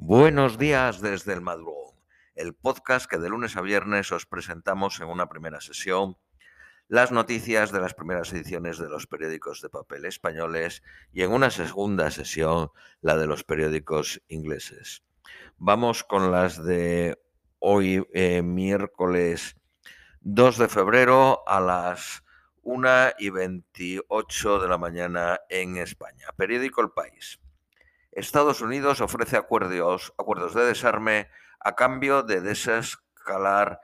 Buenos 0.00 0.58
días 0.58 1.00
desde 1.00 1.32
el 1.32 1.40
madrugón, 1.40 1.96
el 2.36 2.54
podcast 2.54 3.10
que 3.10 3.18
de 3.18 3.28
lunes 3.28 3.56
a 3.56 3.62
viernes 3.62 4.12
os 4.12 4.26
presentamos 4.26 5.00
en 5.00 5.08
una 5.08 5.28
primera 5.28 5.60
sesión 5.60 6.16
las 6.86 7.10
noticias 7.10 7.72
de 7.72 7.80
las 7.80 7.94
primeras 7.94 8.32
ediciones 8.32 8.78
de 8.78 8.88
los 8.88 9.08
periódicos 9.08 9.60
de 9.60 9.70
papel 9.70 10.04
españoles 10.04 10.84
y 11.12 11.22
en 11.22 11.32
una 11.32 11.50
segunda 11.50 12.12
sesión 12.12 12.70
la 13.00 13.16
de 13.16 13.26
los 13.26 13.42
periódicos 13.42 14.22
ingleses. 14.28 15.02
Vamos 15.56 16.04
con 16.04 16.30
las 16.30 16.64
de 16.64 17.18
hoy, 17.58 18.06
eh, 18.14 18.42
miércoles 18.42 19.56
2 20.20 20.58
de 20.58 20.68
febrero 20.68 21.42
a 21.44 21.58
las 21.58 22.22
1 22.62 22.88
y 23.18 23.30
28 23.30 24.60
de 24.60 24.68
la 24.68 24.78
mañana 24.78 25.40
en 25.50 25.76
España. 25.76 26.28
Periódico 26.36 26.82
El 26.82 26.90
País. 26.92 27.40
Estados 28.18 28.60
Unidos 28.60 29.00
ofrece 29.00 29.36
acuerdos, 29.36 30.12
acuerdos 30.18 30.54
de 30.54 30.66
desarme 30.66 31.28
a 31.60 31.74
cambio 31.74 32.22
de 32.22 32.40
desescalar 32.40 33.80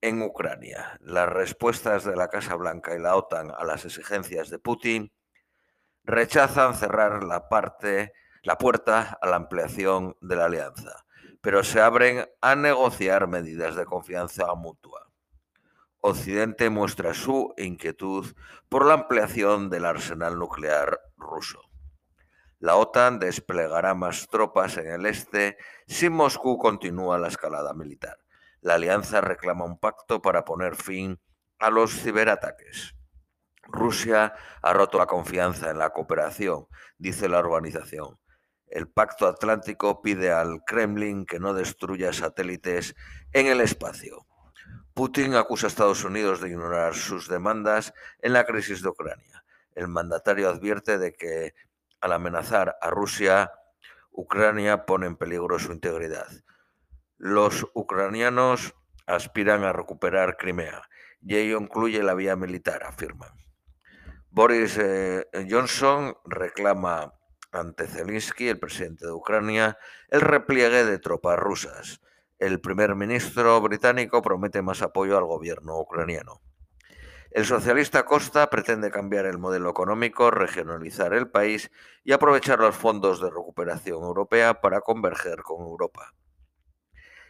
en 0.00 0.22
Ucrania. 0.22 0.98
Las 1.00 1.28
respuestas 1.28 2.04
de 2.04 2.16
la 2.16 2.28
Casa 2.28 2.54
Blanca 2.54 2.94
y 2.94 2.98
la 2.98 3.16
OTAN 3.16 3.50
a 3.50 3.64
las 3.64 3.84
exigencias 3.84 4.50
de 4.50 4.58
Putin 4.58 5.12
rechazan 6.04 6.74
cerrar 6.74 7.24
la 7.24 7.48
parte 7.48 8.12
la 8.42 8.56
puerta 8.56 9.18
a 9.20 9.28
la 9.28 9.36
ampliación 9.36 10.16
de 10.20 10.36
la 10.36 10.46
alianza, 10.46 11.04
pero 11.40 11.62
se 11.62 11.80
abren 11.80 12.26
a 12.40 12.54
negociar 12.54 13.26
medidas 13.28 13.76
de 13.76 13.84
confianza 13.84 14.54
mutua. 14.54 15.10
Occidente 16.00 16.70
muestra 16.70 17.12
su 17.12 17.52
inquietud 17.58 18.34
por 18.70 18.86
la 18.86 18.94
ampliación 18.94 19.68
del 19.68 19.84
arsenal 19.84 20.38
nuclear 20.38 20.98
ruso. 21.18 21.69
La 22.60 22.76
OTAN 22.76 23.18
desplegará 23.18 23.94
más 23.94 24.28
tropas 24.28 24.76
en 24.76 24.86
el 24.86 25.06
este 25.06 25.56
si 25.86 26.10
Moscú 26.10 26.58
continúa 26.58 27.18
la 27.18 27.28
escalada 27.28 27.72
militar. 27.72 28.18
La 28.60 28.74
alianza 28.74 29.22
reclama 29.22 29.64
un 29.64 29.78
pacto 29.78 30.20
para 30.20 30.44
poner 30.44 30.76
fin 30.76 31.18
a 31.58 31.70
los 31.70 31.90
ciberataques. 31.90 32.94
Rusia 33.62 34.34
ha 34.60 34.72
roto 34.74 34.98
la 34.98 35.06
confianza 35.06 35.70
en 35.70 35.78
la 35.78 35.88
cooperación, 35.88 36.66
dice 36.98 37.30
la 37.30 37.38
organización. 37.38 38.18
El 38.66 38.88
Pacto 38.88 39.26
Atlántico 39.26 40.02
pide 40.02 40.30
al 40.30 40.62
Kremlin 40.66 41.24
que 41.24 41.40
no 41.40 41.54
destruya 41.54 42.12
satélites 42.12 42.94
en 43.32 43.46
el 43.46 43.62
espacio. 43.62 44.26
Putin 44.92 45.34
acusa 45.34 45.66
a 45.66 45.68
Estados 45.68 46.04
Unidos 46.04 46.42
de 46.42 46.50
ignorar 46.50 46.94
sus 46.94 47.26
demandas 47.26 47.94
en 48.20 48.34
la 48.34 48.44
crisis 48.44 48.82
de 48.82 48.90
Ucrania. 48.90 49.44
El 49.74 49.88
mandatario 49.88 50.50
advierte 50.50 50.98
de 50.98 51.14
que 51.14 51.54
al 52.00 52.12
amenazar 52.12 52.76
a 52.80 52.90
Rusia, 52.90 53.52
Ucrania 54.10 54.86
pone 54.86 55.06
en 55.06 55.16
peligro 55.16 55.58
su 55.58 55.72
integridad. 55.72 56.28
Los 57.16 57.66
ucranianos 57.74 58.74
aspiran 59.06 59.64
a 59.64 59.72
recuperar 59.72 60.36
Crimea 60.36 60.82
y 61.22 61.36
ello 61.36 61.58
incluye 61.58 62.02
la 62.02 62.14
vía 62.14 62.36
militar, 62.36 62.82
afirman. 62.84 63.32
Boris 64.30 64.78
eh, 64.78 65.26
Johnson 65.48 66.16
reclama 66.24 67.12
ante 67.52 67.86
Zelensky, 67.86 68.48
el 68.48 68.58
presidente 68.58 69.06
de 69.06 69.12
Ucrania, 69.12 69.76
el 70.08 70.20
repliegue 70.20 70.84
de 70.84 70.98
tropas 70.98 71.38
rusas. 71.38 72.00
El 72.38 72.60
primer 72.60 72.94
ministro 72.94 73.60
británico 73.60 74.22
promete 74.22 74.62
más 74.62 74.82
apoyo 74.82 75.18
al 75.18 75.24
gobierno 75.24 75.78
ucraniano. 75.78 76.40
El 77.30 77.44
socialista 77.44 78.04
Costa 78.04 78.50
pretende 78.50 78.90
cambiar 78.90 79.24
el 79.24 79.38
modelo 79.38 79.70
económico, 79.70 80.32
regionalizar 80.32 81.14
el 81.14 81.28
país 81.28 81.70
y 82.02 82.10
aprovechar 82.10 82.58
los 82.58 82.74
fondos 82.74 83.20
de 83.20 83.30
recuperación 83.30 84.02
europea 84.02 84.60
para 84.60 84.80
converger 84.80 85.42
con 85.44 85.60
Europa. 85.64 86.12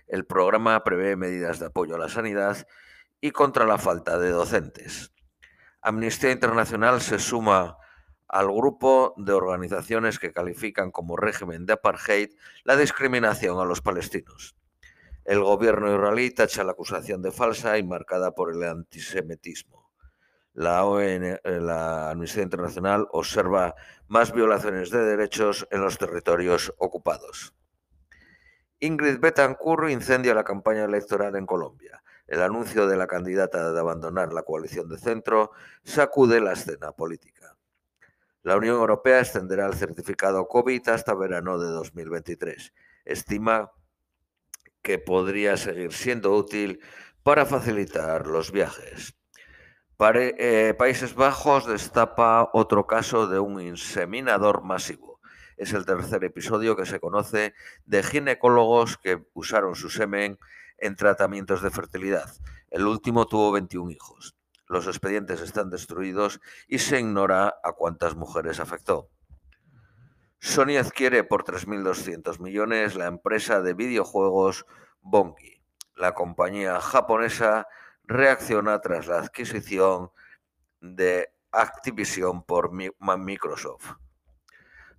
El 0.06 0.24
programa 0.24 0.82
prevé 0.84 1.16
medidas 1.16 1.58
de 1.58 1.66
apoyo 1.66 1.96
a 1.96 1.98
la 1.98 2.08
sanidad 2.08 2.66
y 3.20 3.32
contra 3.32 3.66
la 3.66 3.76
falta 3.76 4.18
de 4.18 4.30
docentes. 4.30 5.12
Amnistía 5.82 6.32
Internacional 6.32 7.02
se 7.02 7.18
suma 7.18 7.76
al 8.26 8.46
grupo 8.46 9.12
de 9.18 9.34
organizaciones 9.34 10.18
que 10.18 10.32
califican 10.32 10.92
como 10.92 11.18
régimen 11.18 11.66
de 11.66 11.74
apartheid 11.74 12.30
la 12.64 12.76
discriminación 12.76 13.60
a 13.60 13.66
los 13.66 13.82
palestinos. 13.82 14.56
El 15.26 15.42
gobierno 15.42 15.94
israelí 15.94 16.30
tacha 16.30 16.64
la 16.64 16.72
acusación 16.72 17.20
de 17.20 17.32
falsa 17.32 17.76
y 17.76 17.82
marcada 17.82 18.34
por 18.34 18.50
el 18.50 18.64
antisemitismo 18.64 19.79
la 20.54 20.84
ON, 20.84 21.02
eh, 21.02 21.40
la 21.44 22.10
Amnistía 22.10 22.42
Internacional 22.42 23.06
observa 23.12 23.74
más 24.08 24.32
violaciones 24.32 24.90
de 24.90 25.04
derechos 25.04 25.66
en 25.70 25.80
los 25.82 25.98
territorios 25.98 26.72
ocupados. 26.78 27.54
Ingrid 28.80 29.20
Betancourt 29.20 29.90
incendia 29.90 30.34
la 30.34 30.44
campaña 30.44 30.84
electoral 30.84 31.36
en 31.36 31.46
Colombia. 31.46 32.02
El 32.26 32.42
anuncio 32.42 32.86
de 32.86 32.96
la 32.96 33.06
candidata 33.06 33.72
de 33.72 33.80
abandonar 33.80 34.32
la 34.32 34.42
coalición 34.42 34.88
de 34.88 34.98
centro 34.98 35.52
sacude 35.82 36.40
la 36.40 36.52
escena 36.52 36.92
política. 36.92 37.56
La 38.42 38.56
Unión 38.56 38.76
Europea 38.76 39.20
extenderá 39.20 39.66
el 39.66 39.74
certificado 39.74 40.48
COVID 40.48 40.88
hasta 40.88 41.14
verano 41.14 41.58
de 41.58 41.68
2023. 41.68 42.72
Estima 43.04 43.70
que 44.80 44.98
podría 44.98 45.58
seguir 45.58 45.92
siendo 45.92 46.32
útil 46.32 46.80
para 47.22 47.44
facilitar 47.44 48.26
los 48.26 48.50
viajes. 48.50 49.19
Eh, 50.02 50.74
Países 50.78 51.14
Bajos 51.14 51.66
destapa 51.66 52.48
otro 52.54 52.86
caso 52.86 53.26
de 53.26 53.38
un 53.38 53.60
inseminador 53.60 54.62
masivo. 54.62 55.20
Es 55.58 55.74
el 55.74 55.84
tercer 55.84 56.24
episodio 56.24 56.74
que 56.74 56.86
se 56.86 57.00
conoce 57.00 57.52
de 57.84 58.02
ginecólogos 58.02 58.96
que 58.96 59.22
usaron 59.34 59.74
su 59.74 59.90
semen 59.90 60.38
en 60.78 60.96
tratamientos 60.96 61.60
de 61.60 61.70
fertilidad. 61.70 62.32
El 62.70 62.86
último 62.86 63.26
tuvo 63.26 63.52
21 63.52 63.90
hijos. 63.90 64.36
Los 64.66 64.86
expedientes 64.86 65.42
están 65.42 65.68
destruidos 65.68 66.40
y 66.66 66.78
se 66.78 66.98
ignora 66.98 67.56
a 67.62 67.72
cuántas 67.72 68.16
mujeres 68.16 68.58
afectó. 68.58 69.10
Sony 70.38 70.78
adquiere 70.78 71.24
por 71.24 71.44
3.200 71.44 72.40
millones 72.40 72.94
la 72.96 73.04
empresa 73.04 73.60
de 73.60 73.74
videojuegos 73.74 74.64
Bongi. 75.02 75.60
La 75.94 76.14
compañía 76.14 76.80
japonesa 76.80 77.66
reacciona 78.10 78.80
tras 78.80 79.06
la 79.06 79.20
adquisición 79.20 80.10
de 80.80 81.32
Activision 81.52 82.42
por 82.42 82.72
Microsoft. 82.72 83.92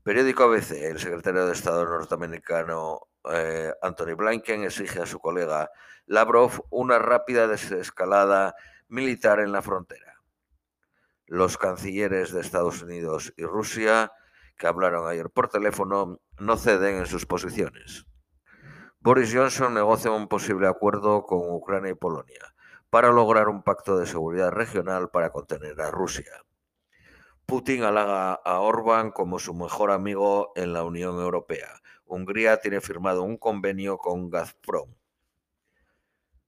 Periódico 0.01 0.43
ABC, 0.43 0.71
el 0.71 0.97
secretario 0.97 1.45
de 1.45 1.51
Estado 1.51 1.83
norteamericano 1.83 3.09
eh, 3.29 3.73
Anthony 3.81 4.15
Blinken 4.15 4.63
exige 4.63 5.01
a 5.01 5.05
su 5.05 5.19
colega 5.19 5.69
Lavrov 6.05 6.65
una 6.69 6.99
rápida 6.99 7.47
desescalada 7.47 8.55
militar 8.87 9.41
en 9.41 9.51
la 9.51 9.61
frontera. 9.61 10.21
Los 11.27 11.57
cancilleres 11.57 12.31
de 12.31 12.39
Estados 12.39 12.81
Unidos 12.81 13.33
y 13.35 13.43
Rusia, 13.43 14.13
que 14.57 14.67
hablaron 14.67 15.05
ayer 15.09 15.29
por 15.29 15.49
teléfono, 15.49 16.21
no 16.39 16.57
ceden 16.57 16.95
en 16.95 17.05
sus 17.07 17.25
posiciones. 17.25 18.05
Boris 19.01 19.33
Johnson 19.33 19.73
negocia 19.73 20.11
un 20.11 20.29
posible 20.29 20.67
acuerdo 20.67 21.23
con 21.23 21.41
Ucrania 21.51 21.91
y 21.91 21.95
Polonia 21.95 22.53
para 22.91 23.09
lograr 23.09 23.47
un 23.47 23.63
pacto 23.63 23.97
de 23.97 24.05
seguridad 24.05 24.51
regional 24.51 25.09
para 25.09 25.31
contener 25.31 25.79
a 25.79 25.89
Rusia. 25.91 26.43
Putin 27.45 27.83
halaga 27.83 28.33
a 28.33 28.59
Orbán 28.59 29.11
como 29.11 29.39
su 29.39 29.53
mejor 29.53 29.91
amigo 29.91 30.51
en 30.57 30.73
la 30.73 30.83
Unión 30.83 31.15
Europea. 31.19 31.81
Hungría 32.05 32.59
tiene 32.59 32.81
firmado 32.81 33.23
un 33.23 33.37
convenio 33.37 33.97
con 33.97 34.29
Gazprom. 34.29 34.93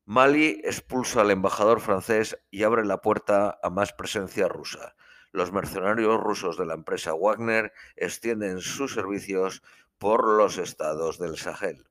Mali 0.03 0.59
expulsa 0.65 1.21
al 1.21 1.31
embajador 1.31 1.79
francés 1.79 2.37
y 2.51 2.63
abre 2.63 2.83
la 2.83 2.97
puerta 2.97 3.57
a 3.63 3.69
más 3.69 3.93
presencia 3.93 4.49
rusa. 4.49 4.95
Los 5.31 5.53
mercenarios 5.53 6.19
rusos 6.19 6.57
de 6.57 6.65
la 6.65 6.73
empresa 6.73 7.13
Wagner 7.13 7.71
extienden 7.95 8.59
sus 8.59 8.93
servicios 8.93 9.63
por 9.97 10.27
los 10.27 10.57
estados 10.57 11.19
del 11.19 11.37
Sahel. 11.37 11.87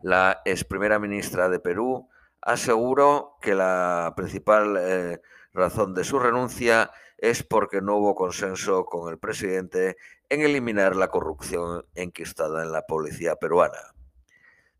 La 0.00 0.40
ex 0.46 0.64
primera 0.64 0.98
ministra 0.98 1.50
de 1.50 1.60
Perú 1.60 2.08
aseguró 2.42 3.38
que 3.40 3.54
la 3.54 4.12
principal 4.16 4.76
eh, 4.78 5.22
razón 5.52 5.94
de 5.94 6.04
su 6.04 6.18
renuncia 6.18 6.90
es 7.18 7.44
porque 7.44 7.80
no 7.80 7.96
hubo 7.96 8.14
consenso 8.14 8.84
con 8.84 9.10
el 9.10 9.18
presidente 9.18 9.96
en 10.28 10.40
eliminar 10.40 10.96
la 10.96 11.08
corrupción 11.08 11.86
enquistada 11.94 12.62
en 12.62 12.72
la 12.72 12.82
policía 12.82 13.36
peruana. 13.36 13.94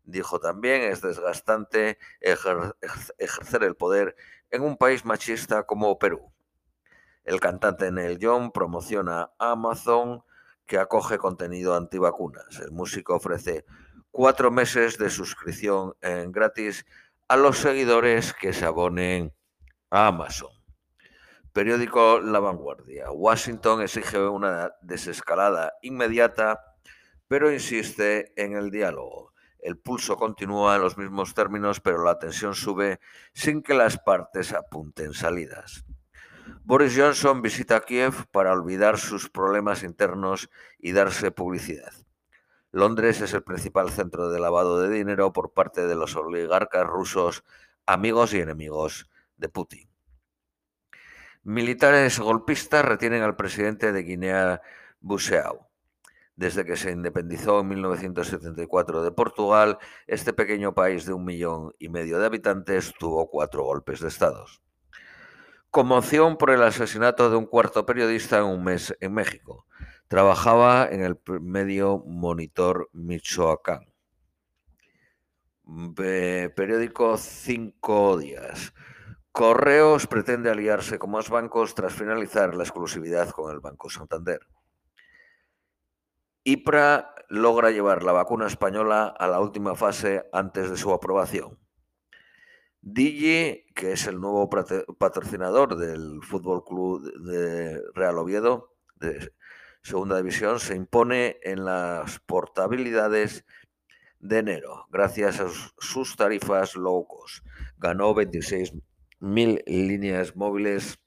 Dijo 0.03 0.39
también, 0.39 0.81
es 0.81 1.01
desgastante 1.01 1.97
ejercer 2.19 3.63
el 3.63 3.75
poder 3.75 4.17
en 4.51 4.61
un 4.61 4.75
país 4.75 5.05
machista 5.05 5.63
como 5.63 5.97
Perú. 5.97 6.33
El 7.23 7.39
cantante 7.39 7.89
Neil 7.89 8.19
Young 8.19 8.51
promociona 8.51 9.31
Amazon 9.39 10.23
que 10.65 10.77
acoge 10.77 11.17
contenido 11.17 11.75
antivacunas. 11.75 12.59
El 12.59 12.71
músico 12.71 13.15
ofrece 13.15 13.63
cuatro 14.11 14.51
meses 14.51 14.97
de 14.97 15.09
suscripción 15.09 15.95
en 16.01 16.33
gratis 16.33 16.85
a 17.27 17.37
los 17.37 17.57
seguidores 17.59 18.33
que 18.33 18.53
se 18.53 18.65
abonen 18.65 19.33
a 19.89 20.07
Amazon. 20.07 20.51
Periódico 21.51 22.19
La 22.19 22.39
Vanguardia. 22.39 23.11
Washington 23.11 23.81
exige 23.81 24.19
una 24.19 24.71
desescalada 24.81 25.73
inmediata 25.81 26.73
pero 27.33 27.51
insiste 27.51 28.31
en 28.35 28.55
el 28.55 28.69
diálogo. 28.69 29.33
El 29.57 29.79
pulso 29.79 30.17
continúa 30.17 30.75
en 30.75 30.83
los 30.83 30.99
mismos 30.99 31.33
términos, 31.33 31.79
pero 31.79 32.03
la 32.03 32.19
tensión 32.19 32.53
sube 32.53 32.99
sin 33.33 33.63
que 33.63 33.73
las 33.73 33.97
partes 33.97 34.53
apunten 34.53 35.13
salidas. 35.13 35.83
Boris 36.63 36.95
Johnson 36.95 37.41
visita 37.41 37.79
Kiev 37.79 38.27
para 38.31 38.53
olvidar 38.53 38.99
sus 38.99 39.31
problemas 39.31 39.81
internos 39.81 40.51
y 40.77 40.91
darse 40.91 41.31
publicidad. 41.31 41.91
Londres 42.73 43.21
es 43.21 43.35
el 43.35 43.43
principal 43.43 43.91
centro 43.91 44.31
de 44.31 44.39
lavado 44.39 44.81
de 44.81 44.89
dinero 44.89 45.31
por 45.31 45.53
parte 45.53 45.85
de 45.85 45.93
los 45.93 46.15
oligarcas 46.15 46.87
rusos, 46.87 47.43
amigos 47.85 48.33
y 48.33 48.39
enemigos 48.39 49.11
de 49.37 49.47
Putin. 49.47 49.87
Militares 51.43 52.17
golpistas 52.17 52.83
retienen 52.83 53.21
al 53.21 53.35
presidente 53.35 53.91
de 53.91 54.01
Guinea-Bissau. 54.01 55.67
Desde 56.35 56.65
que 56.65 56.75
se 56.75 56.89
independizó 56.89 57.59
en 57.59 57.67
1974 57.67 59.03
de 59.03 59.11
Portugal, 59.11 59.77
este 60.07 60.33
pequeño 60.33 60.73
país 60.73 61.05
de 61.05 61.13
un 61.13 61.25
millón 61.25 61.73
y 61.77 61.89
medio 61.89 62.17
de 62.17 62.25
habitantes 62.25 62.91
tuvo 62.97 63.29
cuatro 63.29 63.65
golpes 63.65 63.99
de 63.99 64.07
Estado. 64.07 64.47
Conmoción 65.69 66.37
por 66.37 66.49
el 66.49 66.63
asesinato 66.63 67.29
de 67.29 67.35
un 67.35 67.45
cuarto 67.45 67.85
periodista 67.85 68.39
en 68.39 68.45
un 68.45 68.63
mes 68.63 68.97
en 68.99 69.13
México. 69.13 69.67
Trabajaba 70.13 70.87
en 70.91 71.01
el 71.01 71.19
medio 71.41 72.03
Monitor 72.05 72.87
Michoacán. 72.93 73.91
periódico 76.55 77.17
Cinco 77.17 78.19
Días. 78.19 78.75
Correos 79.31 80.05
pretende 80.05 80.51
aliarse 80.51 80.99
con 80.99 81.09
más 81.09 81.31
bancos 81.31 81.73
tras 81.73 81.93
finalizar 81.93 82.53
la 82.53 82.61
exclusividad 82.61 83.31
con 83.31 83.51
el 83.51 83.59
Banco 83.59 83.89
Santander. 83.89 84.41
IPRA 86.43 87.15
logra 87.29 87.71
llevar 87.71 88.03
la 88.03 88.11
vacuna 88.11 88.45
española 88.45 89.07
a 89.07 89.27
la 89.27 89.39
última 89.39 89.73
fase 89.73 90.29
antes 90.31 90.69
de 90.69 90.77
su 90.77 90.93
aprobación. 90.93 91.57
Digi, 92.81 93.65
que 93.73 93.93
es 93.93 94.05
el 94.05 94.21
nuevo 94.21 94.47
patrocinador 94.47 95.75
del 95.75 96.21
Fútbol 96.21 96.63
Club 96.63 97.01
de 97.23 97.81
Real 97.95 98.19
Oviedo, 98.19 98.75
Segunda 99.83 100.15
División, 100.15 100.61
se 100.61 100.75
impone 100.75 101.39
en 101.43 101.65
las 101.65 102.19
portabilidades 102.19 103.45
de 104.19 104.39
enero, 104.39 104.87
gracias 104.89 105.41
a 105.41 105.47
sus 105.77 106.15
tarifas 106.15 106.77
low 106.77 107.05
cost. 107.05 107.45
Ganó 107.77 108.15
26.000 108.15 109.63
líneas 109.65 110.37
móviles 110.37 110.99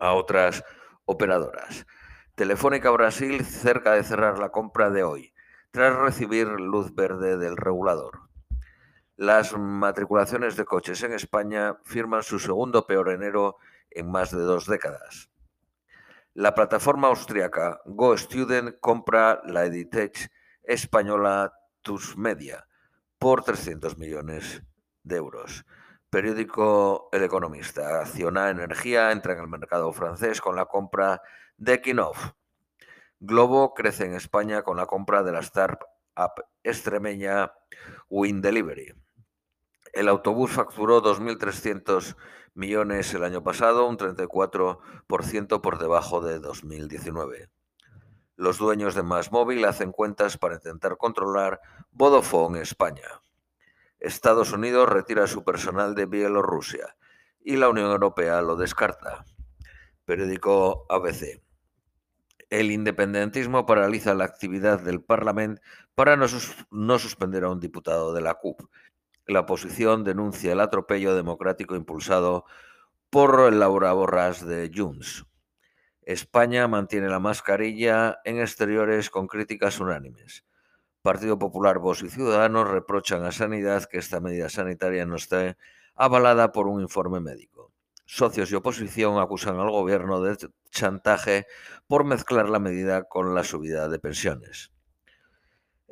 a 0.00 0.14
otras 0.14 0.64
operadoras. 1.04 1.86
Telefónica 2.34 2.90
Brasil 2.90 3.44
cerca 3.44 3.92
de 3.92 4.02
cerrar 4.02 4.40
la 4.40 4.48
compra 4.48 4.90
de 4.90 5.04
hoy, 5.04 5.32
tras 5.70 5.96
recibir 5.96 6.48
luz 6.48 6.96
verde 6.96 7.36
del 7.36 7.56
regulador. 7.56 8.22
Las 9.14 9.56
matriculaciones 9.56 10.56
de 10.56 10.64
coches 10.64 11.04
en 11.04 11.12
España 11.12 11.78
firman 11.84 12.24
su 12.24 12.40
segundo 12.40 12.84
peor 12.84 13.10
enero 13.10 13.58
en 13.90 14.10
más 14.10 14.32
de 14.32 14.40
dos 14.40 14.66
décadas. 14.66 15.30
La 16.34 16.54
plataforma 16.54 17.08
austriaca 17.08 17.82
GoStudent 17.84 18.78
compra 18.80 19.42
la 19.44 19.66
Editech 19.66 20.32
española 20.62 21.52
TUS 21.82 22.16
Media 22.16 22.66
por 23.18 23.44
300 23.44 23.98
millones 23.98 24.62
de 25.02 25.16
euros. 25.16 25.66
Periódico 26.08 27.10
El 27.12 27.24
Economista. 27.24 28.00
Acciona 28.00 28.48
Energía 28.48 29.12
entra 29.12 29.34
en 29.34 29.40
el 29.40 29.48
mercado 29.48 29.92
francés 29.92 30.40
con 30.40 30.56
la 30.56 30.64
compra 30.64 31.20
de 31.58 31.82
Kinov. 31.82 32.16
Globo 33.20 33.74
crece 33.74 34.06
en 34.06 34.14
España 34.14 34.62
con 34.62 34.78
la 34.78 34.86
compra 34.86 35.22
de 35.22 35.32
la 35.32 35.40
startup 35.40 36.46
extremeña 36.62 37.52
Win 38.08 38.40
Delivery. 38.40 38.94
El 39.92 40.08
autobús 40.08 40.52
facturó 40.52 41.02
2.300 41.02 42.16
millones 42.54 43.12
el 43.12 43.24
año 43.24 43.42
pasado, 43.42 43.86
un 43.86 43.98
34% 43.98 45.60
por 45.60 45.78
debajo 45.78 46.22
de 46.22 46.38
2019. 46.38 47.50
Los 48.36 48.56
dueños 48.56 48.94
de 48.94 49.02
Más 49.02 49.30
Móvil 49.32 49.64
hacen 49.66 49.92
cuentas 49.92 50.38
para 50.38 50.54
intentar 50.54 50.96
controlar 50.96 51.60
Vodafone 51.90 52.62
España. 52.62 53.22
Estados 54.00 54.52
Unidos 54.52 54.88
retira 54.88 55.26
su 55.26 55.44
personal 55.44 55.94
de 55.94 56.06
Bielorrusia 56.06 56.96
y 57.44 57.56
la 57.56 57.68
Unión 57.68 57.90
Europea 57.90 58.40
lo 58.40 58.56
descarta. 58.56 59.26
Periódico 60.06 60.86
ABC. 60.88 61.42
El 62.48 62.70
independentismo 62.70 63.66
paraliza 63.66 64.14
la 64.14 64.24
actividad 64.24 64.80
del 64.80 65.02
Parlamento 65.02 65.60
para 65.94 66.16
no, 66.16 66.26
no 66.70 66.98
suspender 66.98 67.44
a 67.44 67.50
un 67.50 67.60
diputado 67.60 68.14
de 68.14 68.22
la 68.22 68.34
CUP 68.34 68.62
la 69.26 69.40
oposición 69.40 70.04
denuncia 70.04 70.52
el 70.52 70.60
atropello 70.60 71.14
democrático 71.14 71.76
impulsado 71.76 72.44
por 73.10 73.52
Laura 73.52 73.92
Borras 73.92 74.44
de 74.46 74.70
Junts. 74.74 75.26
España 76.02 76.66
mantiene 76.66 77.08
la 77.08 77.20
mascarilla 77.20 78.18
en 78.24 78.40
exteriores 78.40 79.10
con 79.10 79.28
críticas 79.28 79.78
unánimes. 79.78 80.44
Partido 81.02 81.38
Popular, 81.38 81.78
Vox 81.78 82.02
y 82.02 82.10
Ciudadanos 82.10 82.68
reprochan 82.68 83.24
a 83.24 83.32
Sanidad 83.32 83.84
que 83.84 83.98
esta 83.98 84.20
medida 84.20 84.48
sanitaria 84.48 85.06
no 85.06 85.16
esté 85.16 85.56
avalada 85.94 86.50
por 86.52 86.66
un 86.66 86.80
informe 86.80 87.20
médico. 87.20 87.72
Socios 88.04 88.50
y 88.50 88.56
oposición 88.56 89.20
acusan 89.20 89.60
al 89.60 89.70
gobierno 89.70 90.20
de 90.20 90.36
chantaje 90.70 91.46
por 91.86 92.04
mezclar 92.04 92.48
la 92.48 92.58
medida 92.58 93.04
con 93.04 93.34
la 93.34 93.44
subida 93.44 93.88
de 93.88 93.98
pensiones. 93.98 94.71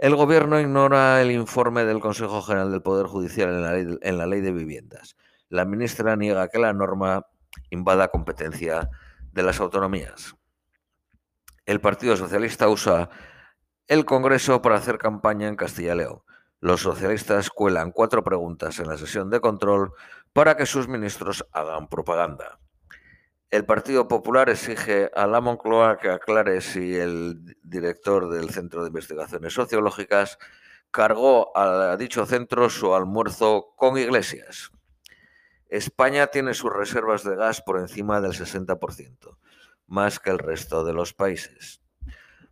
El 0.01 0.17
Gobierno 0.17 0.59
ignora 0.59 1.21
el 1.21 1.31
informe 1.31 1.85
del 1.85 2.01
Consejo 2.01 2.41
General 2.41 2.71
del 2.71 2.81
Poder 2.81 3.07
Judicial 3.07 3.51
en 3.51 4.17
la, 4.17 4.27
ley, 4.27 4.41
de 4.41 4.51
viviendas. 4.51 5.15
La 5.51 5.67
ministra 5.67 6.17
niega 6.17 6.49
que 6.49 6.59
la 6.59 6.73
norma 6.73 7.27
invada 7.69 8.09
competencia 8.09 8.89
de 9.31 9.43
las 9.43 9.61
autonomías. 9.61 10.37
El 11.67 11.83
Partido 11.83 12.17
Socialista 12.17 12.71
usa 12.71 13.11
el 13.89 14.07
Congreso 14.07 14.63
para 14.63 14.77
hacer 14.77 14.97
campaña 14.97 15.49
en 15.49 15.57
Castilla 15.57 15.93
y 15.93 15.99
León. 15.99 16.23
Los 16.61 16.81
socialistas 16.81 17.51
cuelan 17.51 17.93
cuatro 17.93 18.25
preguntas 18.25 18.79
en 18.79 18.89
la 18.89 18.97
sesión 18.97 19.29
de 19.29 19.41
control 19.41 19.93
para 20.33 20.57
que 20.57 20.65
sus 20.65 20.89
ministros 20.89 21.45
hagan 21.53 21.89
propaganda. 21.89 22.59
El 23.51 23.65
Partido 23.65 24.07
Popular 24.07 24.49
exige 24.49 25.11
a 25.13 25.27
la 25.27 25.41
Moncloa 25.41 25.99
que 25.99 26.09
aclare 26.09 26.61
si 26.61 26.95
el 26.97 27.57
director 27.65 28.31
del 28.31 28.51
Centro 28.51 28.83
de 28.83 28.89
Investigaciones 28.89 29.55
Sociológicas 29.55 30.39
cargó 30.93 31.57
a 31.57 31.97
dicho 31.97 32.27
centro 32.27 32.71
su 32.71 32.95
almuerzo 32.95 33.75
con 33.77 33.99
iglesias. 33.99 34.71
España 35.69 36.29
tiene 36.29 36.55
sus 36.55 36.73
reservas 36.73 37.25
de 37.25 37.35
gas 37.35 37.61
por 37.61 37.81
encima 37.81 38.21
del 38.21 38.33
60%, 38.33 39.37
más 39.89 40.21
que 40.21 40.31
el 40.31 40.39
resto 40.39 40.85
de 40.85 40.93
los 40.93 41.13
países. 41.13 41.81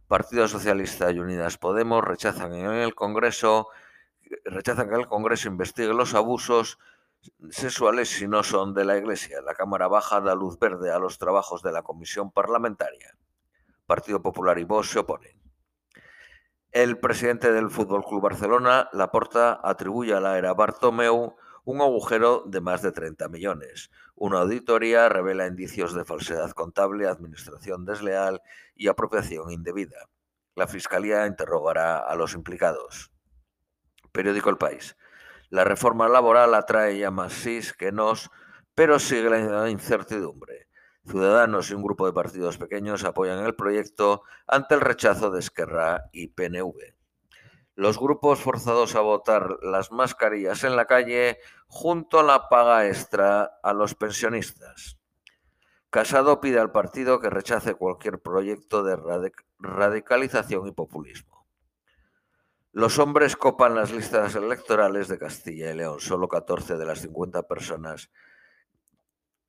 Partido 0.08 0.48
Socialista 0.48 1.12
y 1.12 1.20
Unidas 1.20 1.58
Podemos 1.58 2.02
rechazan 2.02 2.54
en 2.54 2.72
el 2.72 2.96
Congreso 2.96 3.68
rechazan 4.44 4.88
que 4.88 4.96
el 4.96 5.06
Congreso 5.06 5.48
investigue 5.48 5.94
los 5.94 6.14
abusos 6.14 6.78
sexuales 7.50 8.08
si 8.08 8.28
no 8.28 8.42
son 8.42 8.74
de 8.74 8.84
la 8.84 8.96
Iglesia. 8.96 9.40
La 9.42 9.54
Cámara 9.54 9.88
Baja 9.88 10.20
da 10.20 10.34
luz 10.34 10.58
verde 10.58 10.92
a 10.92 10.98
los 10.98 11.18
trabajos 11.18 11.62
de 11.62 11.72
la 11.72 11.82
Comisión 11.82 12.30
Parlamentaria. 12.30 13.16
Partido 13.86 14.22
Popular 14.22 14.58
y 14.58 14.64
Vox 14.64 14.90
se 14.90 14.98
oponen. 14.98 15.38
El 16.70 16.98
presidente 16.98 17.50
del 17.50 17.70
Fútbol 17.70 18.04
Club 18.04 18.22
Barcelona, 18.22 18.90
Laporta, 18.92 19.58
atribuye 19.62 20.12
a 20.12 20.20
la 20.20 20.36
era 20.36 20.52
Bartomeu 20.52 21.34
un 21.64 21.80
agujero 21.80 22.44
de 22.46 22.60
más 22.60 22.82
de 22.82 22.92
30 22.92 23.28
millones. 23.28 23.90
Una 24.14 24.40
auditoría 24.40 25.08
revela 25.08 25.46
indicios 25.46 25.94
de 25.94 26.04
falsedad 26.04 26.50
contable, 26.52 27.06
administración 27.06 27.84
desleal 27.84 28.42
y 28.74 28.88
apropiación 28.88 29.50
indebida. 29.50 30.08
La 30.54 30.66
Fiscalía 30.66 31.26
interrogará 31.26 31.98
a 31.98 32.14
los 32.16 32.34
implicados. 32.34 33.12
Periódico 34.12 34.50
El 34.50 34.58
País. 34.58 34.96
La 35.50 35.64
reforma 35.64 36.08
laboral 36.08 36.54
atrae 36.54 36.98
ya 36.98 37.10
más 37.10 37.32
sí 37.32 37.60
que 37.78 37.90
nos, 37.90 38.30
pero 38.74 38.98
sigue 38.98 39.30
la 39.30 39.70
incertidumbre. 39.70 40.68
Ciudadanos 41.06 41.70
y 41.70 41.74
un 41.74 41.82
grupo 41.82 42.04
de 42.04 42.12
partidos 42.12 42.58
pequeños 42.58 43.02
apoyan 43.04 43.44
el 43.44 43.54
proyecto 43.54 44.24
ante 44.46 44.74
el 44.74 44.82
rechazo 44.82 45.30
de 45.30 45.40
Esquerra 45.40 46.04
y 46.12 46.28
PNV. 46.28 46.74
Los 47.76 47.98
grupos 47.98 48.40
forzados 48.40 48.94
a 48.94 49.00
votar 49.00 49.56
las 49.62 49.90
mascarillas 49.90 50.64
en 50.64 50.76
la 50.76 50.84
calle 50.84 51.38
junto 51.66 52.20
a 52.20 52.24
la 52.24 52.50
paga 52.50 52.86
extra 52.86 53.58
a 53.62 53.72
los 53.72 53.94
pensionistas. 53.94 54.98
Casado 55.88 56.40
pide 56.42 56.60
al 56.60 56.72
partido 56.72 57.20
que 57.20 57.30
rechace 57.30 57.74
cualquier 57.74 58.20
proyecto 58.20 58.82
de 58.82 58.98
radicalización 59.60 60.66
y 60.66 60.72
populismo. 60.72 61.37
Los 62.72 62.98
hombres 62.98 63.36
copan 63.36 63.74
las 63.74 63.92
listas 63.92 64.34
electorales 64.34 65.08
de 65.08 65.18
Castilla 65.18 65.70
y 65.70 65.74
León. 65.74 66.00
Solo 66.00 66.28
14 66.28 66.76
de 66.76 66.84
las 66.84 67.00
50 67.00 67.42
personas 67.44 68.10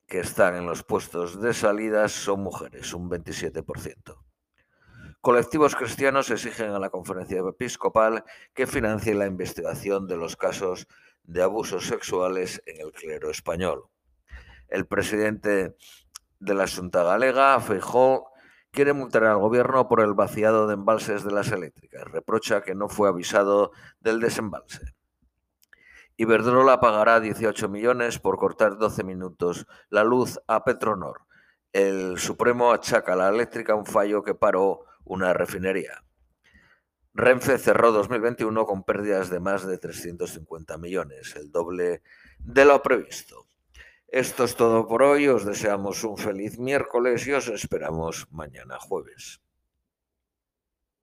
que 0.08 0.20
están 0.20 0.56
en 0.56 0.66
los 0.66 0.84
puestos 0.84 1.40
de 1.42 1.54
salida 1.54 2.08
son 2.08 2.42
mujeres, 2.42 2.94
un 2.94 3.10
27%. 3.10 4.18
Colectivos 5.22 5.76
cristianos 5.76 6.32
exigen 6.32 6.72
a 6.72 6.80
la 6.80 6.90
conferencia 6.90 7.42
episcopal 7.42 8.24
que 8.54 8.66
financie 8.66 9.14
la 9.14 9.28
investigación 9.28 10.08
de 10.08 10.16
los 10.16 10.38
casos 10.38 10.88
de 11.24 11.44
abusos 11.44 11.86
sexuales 11.86 12.62
en 12.66 12.80
el 12.80 12.94
clero 12.94 13.30
español. 13.30 13.84
El 14.70 14.88
presidente 14.88 15.76
de 16.40 16.54
la 16.54 16.68
Junta 16.68 17.04
Galega, 17.04 17.60
Feijó, 17.60 18.32
quiere 18.80 18.94
multar 18.94 19.26
al 19.26 19.40
gobierno 19.40 19.90
por 19.90 20.00
el 20.00 20.14
vaciado 20.14 20.66
de 20.66 20.76
embalses 20.76 21.26
de 21.26 21.34
las 21.34 21.52
eléctricas. 21.52 22.06
Reprocha 22.06 22.62
que 22.62 22.76
no 22.76 22.88
fue 22.88 23.10
avisado 23.10 23.74
del 24.00 24.22
desembalse. 24.22 24.96
Iberdrola 26.16 26.80
pagará 26.80 27.20
18 27.20 27.68
millones 27.68 28.20
por 28.20 28.38
cortar 28.38 28.78
12 28.78 29.04
minutos 29.04 29.68
la 29.90 30.06
luz 30.06 30.40
a 30.48 30.64
Petronor. 30.64 31.24
El 31.74 32.20
Supremo 32.20 32.72
achaca 32.72 33.12
a 33.12 33.16
la 33.18 33.28
eléctrica 33.28 33.76
un 33.76 33.86
fallo 33.86 34.24
que 34.24 34.34
paró 34.34 34.86
una 35.04 35.34
refinería. 35.34 36.02
Renfe 37.14 37.58
cerró 37.58 37.92
2021 37.92 38.66
con 38.66 38.86
pérdidas 38.86 39.30
de 39.30 39.42
más 39.42 39.68
de 39.68 39.78
350 39.78 40.78
millones, 40.78 41.36
el 41.36 41.52
doble 41.52 42.02
de 42.40 42.64
lo 42.64 42.82
previsto. 42.82 43.49
Esto 44.12 44.44
es 44.44 44.56
todo 44.56 44.88
por 44.88 45.04
hoy, 45.04 45.28
os 45.28 45.46
deseamos 45.46 46.04
un 46.04 46.18
feliz 46.18 46.58
miércoles 46.58 47.28
y 47.28 47.34
os 47.34 47.48
esperamos 47.48 48.26
mañana 48.32 48.80
jueves. 48.80 49.40